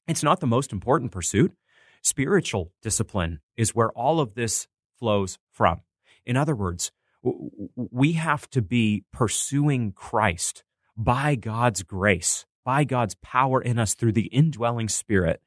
It's 0.08 0.24
not 0.24 0.40
the 0.40 0.48
most 0.48 0.72
important 0.72 1.12
pursuit. 1.12 1.54
Spiritual 2.02 2.72
discipline 2.82 3.40
is 3.58 3.76
where 3.76 3.90
all 3.92 4.20
of 4.20 4.36
this 4.36 4.68
flows 4.98 5.38
from. 5.52 5.82
In 6.26 6.38
other 6.38 6.56
words, 6.56 6.92
we 7.76 8.14
have 8.14 8.50
to 8.52 8.62
be 8.62 9.04
pursuing 9.12 9.92
Christ 9.92 10.64
by 10.96 11.36
God's 11.36 11.84
grace, 11.84 12.46
by 12.64 12.84
God's 12.84 13.16
power 13.16 13.62
in 13.62 13.80
us 13.80 13.96
through 13.96 14.14
the 14.14 14.28
indwelling 14.28 14.90
spirit 14.90 15.42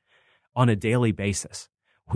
on 0.54 0.68
a 0.68 0.76
daily 0.76 1.12
basis. 1.12 1.68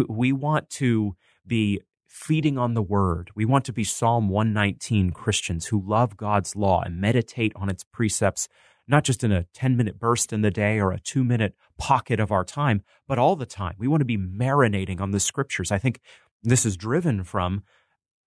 We 0.08 0.32
want 0.32 0.70
to 0.70 1.16
be 1.46 1.80
feeding 2.06 2.58
on 2.58 2.74
the 2.74 2.82
word. 2.82 3.30
We 3.34 3.44
want 3.44 3.64
to 3.64 3.72
be 3.72 3.84
Psalm 3.84 4.28
119 4.28 5.12
Christians 5.12 5.66
who 5.66 5.82
love 5.84 6.16
God's 6.16 6.54
law 6.54 6.82
and 6.82 7.00
meditate 7.00 7.52
on 7.56 7.68
its 7.70 7.84
precepts, 7.84 8.48
not 8.86 9.04
just 9.04 9.24
in 9.24 9.32
a 9.32 9.44
10 9.54 9.76
minute 9.76 9.98
burst 9.98 10.32
in 10.32 10.42
the 10.42 10.50
day 10.50 10.78
or 10.78 10.92
a 10.92 11.00
two 11.00 11.24
minute 11.24 11.54
pocket 11.78 12.20
of 12.20 12.30
our 12.30 12.44
time, 12.44 12.82
but 13.08 13.18
all 13.18 13.34
the 13.34 13.46
time. 13.46 13.74
We 13.78 13.88
want 13.88 14.02
to 14.02 14.04
be 14.04 14.18
marinating 14.18 15.00
on 15.00 15.10
the 15.10 15.20
scriptures. 15.20 15.72
I 15.72 15.78
think 15.78 16.00
this 16.42 16.66
is 16.66 16.76
driven 16.76 17.24
from 17.24 17.62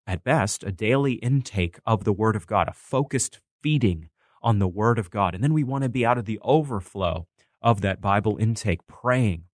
at 0.08 0.24
best, 0.24 0.64
a 0.64 0.72
daily 0.72 1.14
intake 1.14 1.80
of 1.86 2.04
the 2.04 2.14
Word 2.14 2.36
of 2.36 2.48
God, 2.48 2.68
a 2.68 2.74
focused 2.74 3.40
feeding 3.62 4.10
on 4.42 4.60
the 4.60 4.68
Word 4.68 5.00
of 5.00 5.10
God. 5.10 5.34
And 5.34 5.44
then 5.44 5.54
we 5.54 5.64
want 5.64 5.84
to 5.84 5.90
be 5.90 6.06
out 6.06 6.18
of 6.18 6.26
the 6.26 6.40
overflow 6.42 7.28
of 7.62 7.82
that 7.82 8.02
Bible 8.02 8.38
intake, 8.38 8.86
praying. 8.88 9.46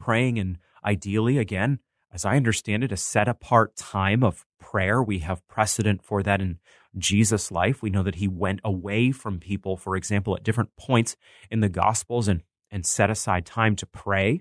Praying, 0.00 0.38
and 0.38 0.58
ideally, 0.86 1.38
again, 1.38 1.80
as 2.12 2.24
I 2.24 2.36
understand 2.36 2.84
it, 2.84 2.92
a 2.92 2.96
set 2.96 3.28
apart 3.28 3.76
time 3.76 4.22
of 4.22 4.46
prayer. 4.60 5.02
We 5.02 5.18
have 5.18 5.46
precedent 5.48 6.02
for 6.02 6.22
that 6.22 6.40
in 6.40 6.58
Jesus' 6.96 7.50
life. 7.50 7.82
We 7.82 7.90
know 7.90 8.02
that 8.02 8.14
he 8.16 8.28
went 8.28 8.60
away 8.64 9.10
from 9.10 9.38
people, 9.38 9.76
for 9.76 9.96
example, 9.96 10.34
at 10.36 10.44
different 10.44 10.70
points 10.78 11.16
in 11.50 11.60
the 11.60 11.68
Gospels 11.68 12.28
and, 12.28 12.42
and 12.70 12.86
set 12.86 13.10
aside 13.10 13.44
time 13.44 13.76
to 13.76 13.86
pray. 13.86 14.40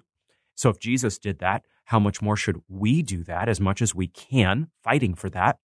So 0.54 0.70
if 0.70 0.80
Jesus 0.80 1.18
did 1.18 1.40
that, 1.40 1.66
how 1.86 2.00
much 2.00 2.22
more 2.22 2.38
should 2.38 2.62
we 2.68 3.02
do 3.02 3.24
that 3.24 3.50
as 3.50 3.60
much 3.60 3.82
as 3.82 3.94
we 3.94 4.08
can, 4.08 4.70
fighting 4.84 5.16
for 5.16 5.30
that? 5.32 5.58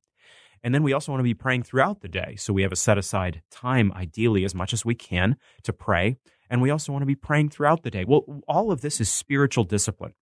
And 0.64 0.76
then 0.76 0.84
we 0.84 0.94
also 0.94 1.12
want 1.12 1.22
to 1.22 1.24
be 1.24 1.34
praying 1.34 1.64
throughout 1.64 2.02
the 2.02 2.10
day. 2.10 2.36
So 2.38 2.54
we 2.54 2.62
have 2.62 2.72
a 2.72 2.76
set 2.76 2.98
aside 2.98 3.42
time, 3.50 3.92
ideally, 3.94 4.44
as 4.44 4.54
much 4.54 4.74
as 4.74 4.86
we 4.86 4.94
can 4.94 5.38
to 5.64 5.74
pray. 5.74 6.18
And 6.50 6.62
we 6.62 6.70
also 6.70 6.92
want 6.92 7.02
to 7.02 7.08
be 7.08 7.16
praying 7.16 7.50
throughout 7.50 7.84
the 7.84 7.90
day. 7.90 8.06
Well, 8.06 8.42
all 8.48 8.72
of 8.72 8.82
this 8.82 9.02
is 9.02 9.10
spiritual 9.10 9.64
discipline. 9.64 10.14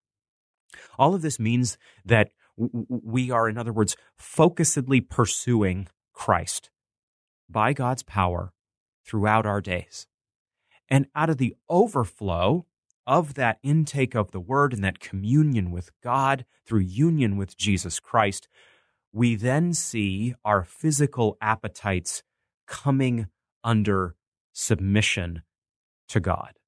All 0.98 1.16
of 1.16 1.22
this 1.22 1.40
means 1.40 1.78
that 2.06 2.32
we 2.58 3.32
are, 3.32 3.48
in 3.48 3.58
other 3.58 3.74
words, 3.74 3.96
focusedly 4.20 5.08
pursuing 5.08 5.88
Christ 6.14 6.70
by 7.50 7.74
God's 7.74 8.04
power 8.04 8.54
throughout 9.06 9.46
our 9.46 9.62
days. 9.62 10.08
And 10.90 11.08
out 11.16 11.30
of 11.30 11.38
the 11.38 11.56
overflow 11.70 12.66
of 13.08 13.34
that 13.36 13.60
intake 13.64 14.16
of 14.16 14.32
the 14.32 14.40
word 14.40 14.74
and 14.74 14.84
that 14.84 15.00
communion 15.00 15.72
with 15.72 15.90
God 16.04 16.46
through 16.66 16.82
union 16.82 17.38
with 17.38 17.58
Jesus 17.58 18.00
Christ, 18.00 18.48
we 19.12 19.36
then 19.36 19.74
see 19.74 20.36
our 20.46 20.64
physical 20.64 21.38
appetites 21.42 22.22
coming 22.68 23.28
under 23.64 24.16
submission 24.54 25.42
to 26.10 26.20
God. 26.20 26.60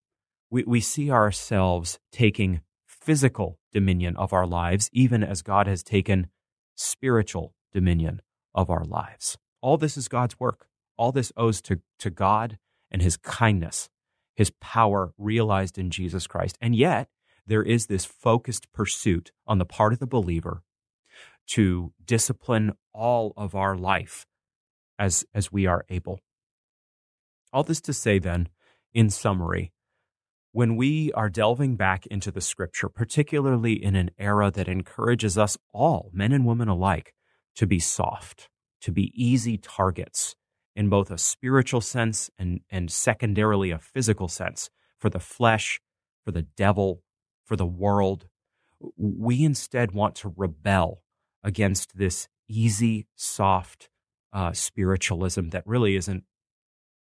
We, 0.50 0.64
we 0.64 0.82
see 0.82 1.12
ourselves 1.12 2.00
taking 2.12 2.62
physical 2.86 3.60
dominion 3.72 4.16
of 4.18 4.34
our 4.34 4.46
lives, 4.46 4.90
even 4.94 5.24
as 5.24 5.42
God 5.42 5.68
has 5.68 5.84
taken 5.84 6.28
spiritual 6.76 7.54
dominion 7.74 8.22
of 8.54 8.70
our 8.70 8.84
lives. 8.84 9.38
All 9.62 9.78
this 9.78 9.98
is 9.98 10.08
God's 10.08 10.40
work. 10.40 10.68
All 10.98 11.12
this 11.12 11.32
owes 11.38 11.62
to, 11.64 11.82
to 12.00 12.10
God 12.10 12.58
and 12.90 13.02
his 13.02 13.18
kindness 13.18 13.90
his 14.36 14.52
power 14.60 15.14
realized 15.18 15.78
in 15.78 15.92
Jesus 15.92 16.28
Christ. 16.28 16.58
And 16.62 16.76
yet, 16.76 17.10
there 17.46 17.64
is 17.64 17.88
this 17.88 18.06
focused 18.06 18.72
pursuit 18.72 19.32
on 19.46 19.58
the 19.58 19.66
part 19.66 19.94
of 19.94 20.00
the 20.00 20.08
believer 20.08 20.64
to 21.48 21.94
discipline 22.04 22.74
all 22.94 23.34
of 23.36 23.56
our 23.56 23.76
life 23.76 24.26
as, 24.98 25.26
as 25.34 25.52
we 25.52 25.66
are 25.66 25.86
able. 25.90 26.20
All 27.52 27.64
this 27.64 27.82
to 27.82 27.94
say, 27.94 28.20
then, 28.20 28.50
in 28.94 29.10
summary, 29.10 29.74
when 30.52 30.76
we 30.76 31.12
are 31.14 31.30
delving 31.30 31.76
back 31.76 32.06
into 32.08 32.32
the 32.32 32.42
scripture, 32.42 32.90
particularly 32.90 33.74
in 33.74 33.96
an 33.96 34.12
era 34.18 34.52
that 34.52 34.68
encourages 34.68 35.38
us 35.38 35.58
all, 35.74 36.10
men 36.14 36.32
and 36.32 36.46
women 36.46 36.68
alike, 36.68 37.14
to 37.56 37.66
be 37.66 37.80
soft, 37.80 38.50
to 38.82 38.92
be 38.92 39.12
easy 39.16 39.58
targets, 39.58 40.36
in 40.76 40.90
both 40.90 41.12
a 41.12 41.18
spiritual 41.18 41.82
sense 41.82 42.30
and, 42.38 42.62
and 42.70 42.92
secondarily 42.92 43.72
a 43.72 43.80
physical 43.80 44.28
sense 44.28 44.70
for 44.98 45.10
the 45.10 45.20
flesh, 45.20 45.82
for 46.24 46.32
the 46.32 46.44
devil, 46.44 47.02
for 47.46 47.56
the 47.56 47.66
world. 47.66 48.28
We 48.98 49.44
instead 49.44 49.92
want 49.92 50.16
to 50.16 50.34
rebel 50.36 51.04
against 51.44 51.98
this 51.98 52.28
easy, 52.48 53.08
soft 53.16 53.90
uh, 54.34 54.54
spiritualism 54.54 55.50
that 55.50 55.66
really 55.66 55.96
isn't 55.96 56.24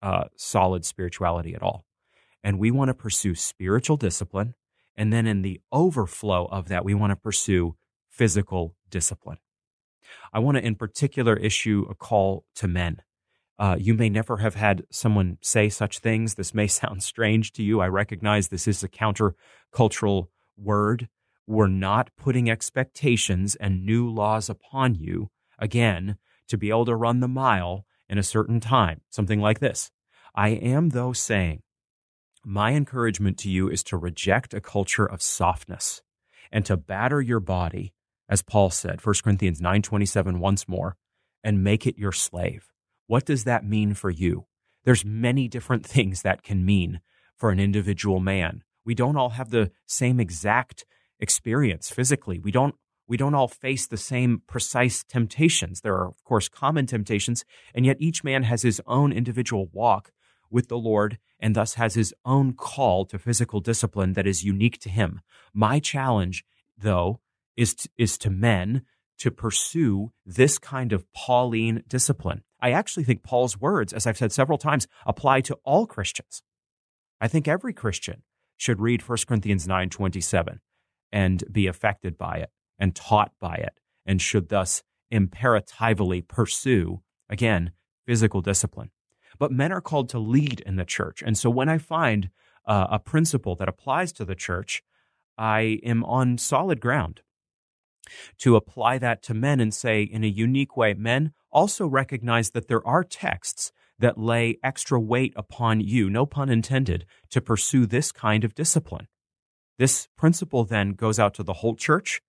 uh, 0.01 0.25
solid 0.36 0.86
spirituality 0.86 1.53
at 1.53 1.62
all. 1.62 1.86
And 2.43 2.60
we 2.60 2.72
want 2.72 2.89
to 2.89 2.93
pursue 2.93 3.36
spiritual 3.36 3.98
discipline. 3.98 4.55
And 4.96 5.12
then 5.12 5.27
in 5.27 5.41
the 5.41 5.62
overflow 5.72 6.46
of 6.46 6.67
that, 6.69 6.86
we 6.86 6.93
want 6.93 7.12
to 7.12 7.15
pursue 7.15 7.75
physical 8.10 8.75
discipline. 8.89 9.38
I 10.34 10.39
want 10.39 10.58
to, 10.58 10.65
in 10.65 10.75
particular, 10.75 11.36
issue 11.36 11.86
a 11.89 11.96
call 11.96 12.46
to 12.55 12.67
men 12.67 13.01
uh, 13.60 13.75
you 13.77 13.93
may 13.93 14.10
never 14.10 14.38
have 14.38 14.55
had 14.55 14.86
someone 14.89 15.38
say 15.41 15.67
such 15.67 16.00
things. 16.00 16.36
This 16.36 16.53
may 16.53 16.67
sound 16.81 17.03
strange 17.03 17.51
to 17.53 17.63
you. 17.63 17.81
I 17.81 17.88
recognize 17.88 18.48
this 18.48 18.67
is 18.67 18.84
a 18.84 18.89
countercultural 18.89 20.27
word. 20.58 21.10
We're 21.46 21.67
not 21.67 22.10
putting 22.17 22.50
expectations 22.50 23.55
and 23.55 23.86
new 23.86 24.10
laws 24.10 24.50
upon 24.50 24.96
you, 24.96 25.29
again, 25.58 26.17
to 26.48 26.58
be 26.58 26.69
able 26.69 26.86
to 26.86 26.96
run 26.96 27.19
the 27.19 27.27
mile 27.27 27.86
in 28.08 28.17
a 28.17 28.24
certain 28.24 28.60
time. 28.60 29.01
Something 29.10 29.41
like 29.41 29.60
this. 29.60 29.91
I 30.34 30.50
am, 30.50 30.89
though, 30.89 31.12
saying, 31.12 31.63
my 32.46 32.74
encouragement 32.74 33.38
to 33.39 33.50
you 33.50 33.69
is 33.69 33.84
to 33.86 33.98
reject 33.98 34.53
a 34.53 34.62
culture 34.62 35.05
of 35.05 35.22
softness 35.22 36.01
and 36.51 36.65
to 36.65 36.77
batter 36.77 37.22
your 37.22 37.39
body, 37.39 37.93
as 38.27 38.41
Paul 38.41 38.69
said, 38.69 39.05
1 39.05 39.15
Corinthians 39.24 39.62
9.27 39.62 40.38
once 40.39 40.67
more, 40.67 40.96
and 41.43 41.63
make 41.63 41.86
it 41.86 41.98
your 41.98 42.12
slave 42.12 42.69
what 43.10 43.25
does 43.25 43.43
that 43.46 43.65
mean 43.65 43.96
for 43.96 44.12
you? 44.12 44.46
There's 44.86 45.03
many 45.03 45.48
different 45.48 45.84
things 45.96 46.22
that 46.22 46.43
can 46.43 46.63
mean 46.63 47.01
for 47.36 47.50
an 47.50 47.60
individual 47.60 48.19
man. 48.19 48.63
We 48.86 48.93
don't 48.93 49.17
all 49.17 49.31
have 49.31 49.50
the 49.50 49.72
same 49.88 50.19
exact 50.19 50.86
experience 51.19 51.89
physically. 51.89 52.39
We 52.39 52.51
don't 52.51 52.75
we 53.08 53.17
don't 53.17 53.34
all 53.34 53.48
face 53.48 53.88
the 53.88 53.98
same 53.98 54.43
precise 54.46 55.03
temptations. 55.03 55.81
There 55.81 55.96
are 55.96 56.08
of 56.08 56.24
course 56.24 56.48
common 56.48 56.86
temptations, 56.86 57.43
and 57.74 57.84
yet 57.84 57.98
each 58.00 58.24
man 58.24 58.43
has 58.43 58.62
his 58.62 58.79
own 58.86 59.12
individual 59.12 59.67
walk 59.74 60.12
with 60.50 60.68
the 60.68 60.77
Lord 60.77 61.18
and 61.39 61.56
thus 61.56 61.75
has 61.75 61.96
his 61.96 62.13
own 62.25 62.53
call 62.53 63.06
to 63.06 63.20
physical 63.20 63.60
discipline 63.60 64.13
that 64.13 64.27
is 64.27 64.44
unique 64.44 64.79
to 64.79 64.89
him. 64.89 65.22
My 65.53 65.79
challenge 65.79 66.46
though 66.77 67.20
is 67.56 67.75
to, 67.75 67.89
is 67.98 68.18
to 68.20 68.29
men 68.29 68.84
to 69.20 69.32
pursue 69.32 70.12
this 70.25 70.58
kind 70.58 70.94
of 70.94 71.12
Pauline 71.13 71.84
discipline. 71.88 72.44
I 72.62 72.72
actually 72.72 73.03
think 73.03 73.24
Paul's 73.24 73.60
words, 73.60 73.94
as 73.94 74.08
I've 74.08 74.18
said 74.18 74.32
several 74.32 74.58
times, 74.58 74.88
apply 75.06 75.41
to 75.41 75.58
all 75.63 75.86
Christians. 75.86 76.41
I 77.22 77.27
think 77.27 77.48
every 77.48 77.74
Christian 77.74 78.24
should 78.58 78.79
read 78.79 79.01
1 79.01 79.27
Corinthians 79.27 79.68
9:27 79.68 80.60
and 81.12 81.44
be 81.51 81.68
affected 81.68 82.18
by 82.18 82.38
it 82.38 82.51
and 82.77 82.96
taught 82.96 83.34
by 83.39 83.56
it 83.56 83.79
and 84.06 84.22
should 84.22 84.50
thus 84.50 84.84
imperatively 85.12 86.22
pursue 86.22 87.01
again 87.29 87.72
physical 88.06 88.41
discipline. 88.41 88.91
But 89.39 89.51
men 89.51 89.72
are 89.72 89.81
called 89.81 90.10
to 90.10 90.19
lead 90.19 90.60
in 90.62 90.75
the 90.75 90.86
church. 90.86 91.24
And 91.25 91.38
so 91.38 91.50
when 91.50 91.69
I 91.69 91.77
find 91.77 92.29
uh, 92.65 92.88
a 92.91 93.00
principle 93.00 93.55
that 93.55 93.69
applies 93.69 94.12
to 94.13 94.25
the 94.25 94.36
church, 94.36 94.84
I 95.38 95.79
am 95.84 96.03
on 96.03 96.38
solid 96.38 96.81
ground 96.81 97.22
to 98.39 98.55
apply 98.55 98.98
that 98.98 99.22
to 99.24 99.34
men 99.34 99.60
and 99.60 99.74
say 99.74 100.03
in 100.03 100.24
a 100.24 100.27
unique 100.27 100.75
way, 100.75 100.93
men, 100.93 101.31
also 101.51 101.88
recognize 101.88 102.51
that 102.51 102.67
there 102.67 102.86
are 102.86 103.03
texts 103.03 103.72
that 103.98 104.17
lay 104.17 104.58
extra 104.63 105.00
weight 105.00 105.34
upon 105.36 105.81
you, 105.81 106.10
no 106.10 106.25
pun 106.25 106.50
intended, 106.50 107.05
to 107.29 107.41
pursue 107.41 107.86
this 107.86 108.12
kind 108.12 108.43
of 108.43 108.55
discipline. 108.55 109.08
This 109.77 110.08
principle 110.17 110.63
then 110.63 110.93
goes 110.93 111.19
out 111.19 111.34
to 111.36 111.43
the 111.43 111.53
whole 111.53 111.75
church. 111.75 112.22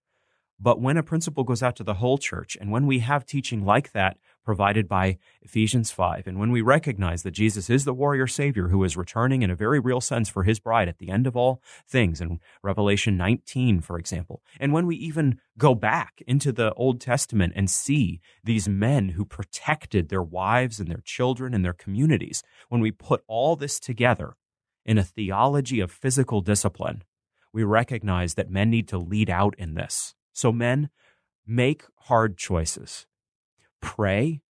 But 0.58 0.80
when 0.80 0.96
a 0.96 1.02
principle 1.02 1.44
goes 1.44 1.62
out 1.62 1.76
to 1.76 1.84
the 1.84 1.94
whole 1.94 2.18
church, 2.18 2.56
and 2.60 2.70
when 2.70 2.86
we 2.86 2.98
have 2.98 3.24
teaching 3.24 3.64
like 3.64 3.92
that 3.92 4.18
provided 4.50 4.88
by 4.88 5.16
Ephesians 5.42 5.92
5. 5.92 6.26
And 6.26 6.36
when 6.36 6.50
we 6.50 6.60
recognize 6.60 7.22
that 7.22 7.30
Jesus 7.30 7.70
is 7.70 7.84
the 7.84 7.94
warrior 7.94 8.26
savior 8.26 8.66
who 8.66 8.82
is 8.82 8.96
returning 8.96 9.42
in 9.42 9.50
a 9.52 9.54
very 9.54 9.78
real 9.78 10.00
sense 10.00 10.28
for 10.28 10.42
his 10.42 10.58
bride 10.58 10.88
at 10.88 10.98
the 10.98 11.08
end 11.08 11.28
of 11.28 11.36
all 11.36 11.62
things 11.86 12.20
in 12.20 12.40
Revelation 12.60 13.16
19, 13.16 13.80
for 13.80 13.96
example, 13.96 14.42
and 14.58 14.72
when 14.72 14.88
we 14.88 14.96
even 14.96 15.38
go 15.56 15.76
back 15.76 16.20
into 16.26 16.50
the 16.50 16.74
Old 16.74 17.00
Testament 17.00 17.52
and 17.54 17.70
see 17.70 18.20
these 18.42 18.68
men 18.68 19.10
who 19.10 19.24
protected 19.24 20.08
their 20.08 20.20
wives 20.20 20.80
and 20.80 20.90
their 20.90 21.02
children 21.04 21.54
and 21.54 21.64
their 21.64 21.72
communities, 21.72 22.42
when 22.68 22.80
we 22.80 22.90
put 22.90 23.22
all 23.28 23.54
this 23.54 23.78
together 23.78 24.34
in 24.84 24.98
a 24.98 25.04
theology 25.04 25.78
of 25.78 25.92
physical 25.92 26.40
discipline, 26.40 27.04
we 27.52 27.62
recognize 27.62 28.34
that 28.34 28.50
men 28.50 28.68
need 28.68 28.88
to 28.88 28.98
lead 28.98 29.30
out 29.30 29.54
in 29.58 29.74
this. 29.74 30.16
So, 30.32 30.50
men, 30.50 30.90
make 31.46 31.84
hard 31.98 32.36
choices 32.36 33.06
pray, 33.80 34.42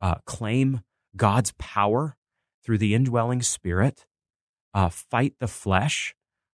uh, 0.00 0.16
claim 0.24 0.80
God's 1.16 1.52
power 1.58 2.16
through 2.64 2.78
the 2.78 2.94
indwelling 2.94 3.42
spirit, 3.42 4.06
uh, 4.74 4.88
fight 4.88 5.34
the 5.40 5.48
flesh, 5.48 6.14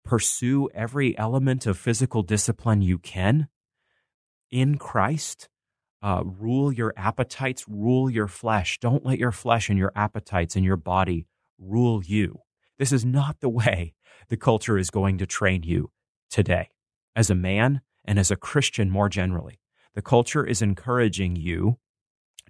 pursue 0.05 0.69
every 0.75 1.17
element 1.19 1.67
of 1.67 1.79
physical 1.79 2.23
discipline 2.23 2.83
you 2.83 2.99
can 2.99 3.49
in 4.51 4.79
Christ. 4.79 5.49
Uh, 6.03 6.23
rule 6.25 6.73
your 6.73 6.95
appetites, 6.97 7.67
rule 7.69 8.09
your 8.09 8.27
flesh. 8.27 8.79
Don't 8.81 9.05
let 9.05 9.19
your 9.19 9.33
flesh 9.33 9.69
and 9.69 9.79
your 9.79 9.93
appetites 9.95 10.57
and 10.57 10.65
your 10.65 10.79
body 10.79 11.27
rule 11.59 12.03
you. 12.03 12.41
This 12.79 12.93
is 12.93 13.05
not 13.05 13.41
the 13.41 13.51
way 13.51 13.95
the 14.31 14.39
culture 14.39 14.79
is 14.79 14.91
going 14.91 15.19
to 15.19 15.27
train 15.27 15.63
you 15.63 15.91
today 16.31 16.71
as 17.15 17.29
a 17.29 17.35
man 17.35 17.83
and 18.05 18.19
as 18.19 18.31
a 18.31 18.37
Christian 18.37 18.89
more 18.91 19.11
generally. 19.11 19.61
The 19.95 20.03
culture 20.03 20.47
is 20.47 20.63
encouraging 20.63 21.37
you 21.37 21.79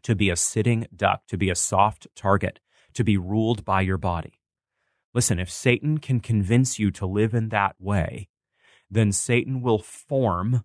to 0.03 0.15
be 0.15 0.31
a 0.31 0.37
sitting 0.37 0.87
duck, 0.95 1.27
to 1.29 1.37
be 1.37 1.51
a 1.51 1.55
soft 1.55 2.07
target, 2.15 2.61
to 2.95 3.05
be 3.05 3.17
ruled 3.17 3.65
by 3.65 3.81
your 3.81 3.99
body. 3.99 4.41
Listen, 5.15 5.39
if 5.39 5.51
Satan 5.51 5.99
can 5.99 6.21
convince 6.21 6.79
you 6.79 6.91
to 6.93 7.07
live 7.07 7.35
in 7.35 7.49
that 7.49 7.77
way, 7.79 8.29
then 8.91 9.13
Satan 9.13 9.61
will 9.61 9.79
form 9.79 10.65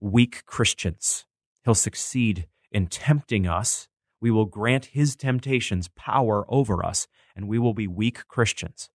weak 0.00 0.44
Christians. 0.46 1.26
He'll 1.64 1.74
succeed 1.74 2.46
in 2.70 2.86
tempting 2.86 3.46
us. 3.46 3.88
We 4.20 4.30
will 4.30 4.46
grant 4.46 4.86
his 4.86 5.16
temptations 5.16 5.88
power 5.96 6.44
over 6.48 6.84
us, 6.84 7.06
and 7.36 7.48
we 7.48 7.58
will 7.58 7.74
be 7.74 7.86
weak 7.86 8.26
Christians. 8.28 8.90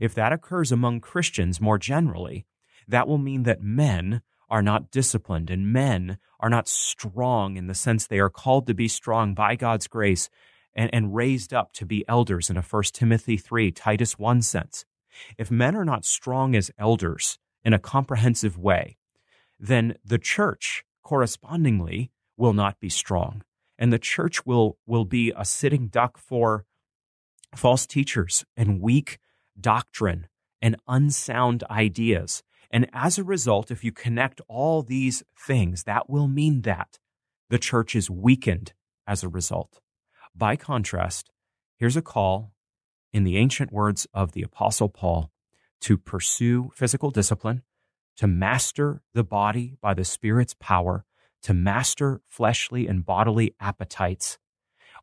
If 0.00 0.14
that 0.14 0.32
occurs 0.32 0.72
among 0.72 1.00
Christians 1.00 1.60
more 1.60 1.78
generally, 1.78 2.46
that 2.88 3.08
will 3.08 3.18
mean 3.18 3.44
that 3.44 3.62
men 3.62 4.22
are 4.48 4.62
not 4.62 4.90
disciplined 4.90 5.50
and 5.50 5.72
men 5.72 6.18
are 6.40 6.50
not 6.50 6.68
strong 6.68 7.56
in 7.56 7.66
the 7.66 7.74
sense 7.74 8.06
they 8.06 8.18
are 8.18 8.30
called 8.30 8.66
to 8.66 8.74
be 8.74 8.88
strong 8.88 9.34
by 9.34 9.56
God's 9.56 9.86
grace 9.86 10.28
and, 10.74 10.90
and 10.92 11.14
raised 11.14 11.52
up 11.52 11.72
to 11.72 11.86
be 11.86 12.04
elders 12.06 12.50
in 12.50 12.56
a 12.56 12.62
1 12.62 12.82
Timothy 12.92 13.36
3, 13.36 13.72
Titus 13.72 14.18
1 14.18 14.42
sense. 14.42 14.84
If 15.38 15.50
men 15.50 15.74
are 15.74 15.84
not 15.84 16.04
strong 16.04 16.54
as 16.54 16.70
elders 16.78 17.38
in 17.64 17.72
a 17.72 17.78
comprehensive 17.78 18.58
way, 18.58 18.98
then 19.58 19.96
the 20.04 20.18
church 20.18 20.84
correspondingly 21.02 22.10
will 22.36 22.52
not 22.52 22.78
be 22.78 22.90
strong. 22.90 23.42
And 23.78 23.92
the 23.92 23.98
church 23.98 24.44
will, 24.44 24.78
will 24.86 25.04
be 25.04 25.32
a 25.36 25.44
sitting 25.44 25.88
duck 25.88 26.18
for 26.18 26.64
false 27.54 27.86
teachers 27.86 28.44
and 28.56 28.80
weak 28.80 29.18
doctrine 29.58 30.26
and 30.60 30.76
unsound 30.86 31.64
ideas 31.70 32.42
and 32.76 32.90
as 32.92 33.16
a 33.16 33.24
result, 33.24 33.70
if 33.70 33.82
you 33.82 33.90
connect 33.90 34.42
all 34.48 34.82
these 34.82 35.22
things, 35.34 35.84
that 35.84 36.10
will 36.10 36.28
mean 36.28 36.60
that 36.60 36.98
the 37.48 37.58
church 37.58 37.96
is 37.96 38.10
weakened 38.10 38.74
as 39.06 39.24
a 39.24 39.30
result. 39.30 39.80
By 40.34 40.56
contrast, 40.56 41.30
here's 41.78 41.96
a 41.96 42.02
call 42.02 42.52
in 43.14 43.24
the 43.24 43.38
ancient 43.38 43.72
words 43.72 44.06
of 44.12 44.32
the 44.32 44.42
Apostle 44.42 44.90
Paul 44.90 45.32
to 45.80 45.96
pursue 45.96 46.70
physical 46.74 47.10
discipline, 47.10 47.62
to 48.18 48.26
master 48.26 49.00
the 49.14 49.24
body 49.24 49.78
by 49.80 49.94
the 49.94 50.04
Spirit's 50.04 50.54
power, 50.60 51.06
to 51.44 51.54
master 51.54 52.20
fleshly 52.28 52.86
and 52.86 53.06
bodily 53.06 53.54
appetites, 53.58 54.36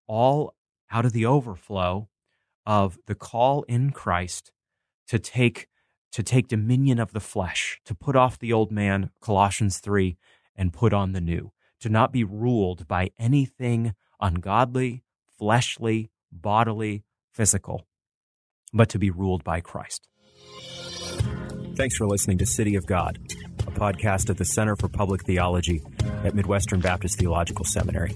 all 0.05 0.53
out 0.91 1.05
of 1.05 1.11
the 1.11 1.25
overflow 1.25 2.07
of 2.67 2.99
the 3.07 3.15
call 3.15 3.63
in 3.63 3.89
Christ 3.89 4.51
to 5.07 5.17
take 5.17 5.69
to 6.13 6.23
take 6.23 6.47
dominion 6.47 6.99
of 6.99 7.11
the 7.11 7.19
flesh, 7.19 7.81
to 7.85 7.95
put 7.95 8.15
off 8.15 8.39
the 8.39 8.53
old 8.53 8.71
man, 8.71 9.09
Colossians 9.19 9.79
3, 9.79 10.15
and 10.55 10.71
put 10.71 10.93
on 10.93 11.11
the 11.11 11.21
new, 11.21 11.51
to 11.81 11.89
not 11.89 12.13
be 12.13 12.23
ruled 12.23 12.87
by 12.87 13.09
anything 13.19 13.93
ungodly, 14.21 15.03
fleshly, 15.37 16.11
bodily, 16.31 17.03
physical, 17.31 17.87
but 18.71 18.89
to 18.89 18.99
be 18.99 19.09
ruled 19.09 19.43
by 19.43 19.59
Christ. 19.59 20.07
Thanks 21.75 21.97
for 21.97 22.07
listening 22.07 22.37
to 22.37 22.45
City 22.45 22.75
of 22.75 22.85
God, 22.85 23.17
a 23.65 23.71
podcast 23.71 24.29
at 24.29 24.37
the 24.37 24.45
Center 24.45 24.75
for 24.75 24.87
Public 24.87 25.25
Theology 25.25 25.81
at 26.23 26.35
Midwestern 26.35 26.79
Baptist 26.79 27.17
Theological 27.17 27.65
Seminary. 27.65 28.15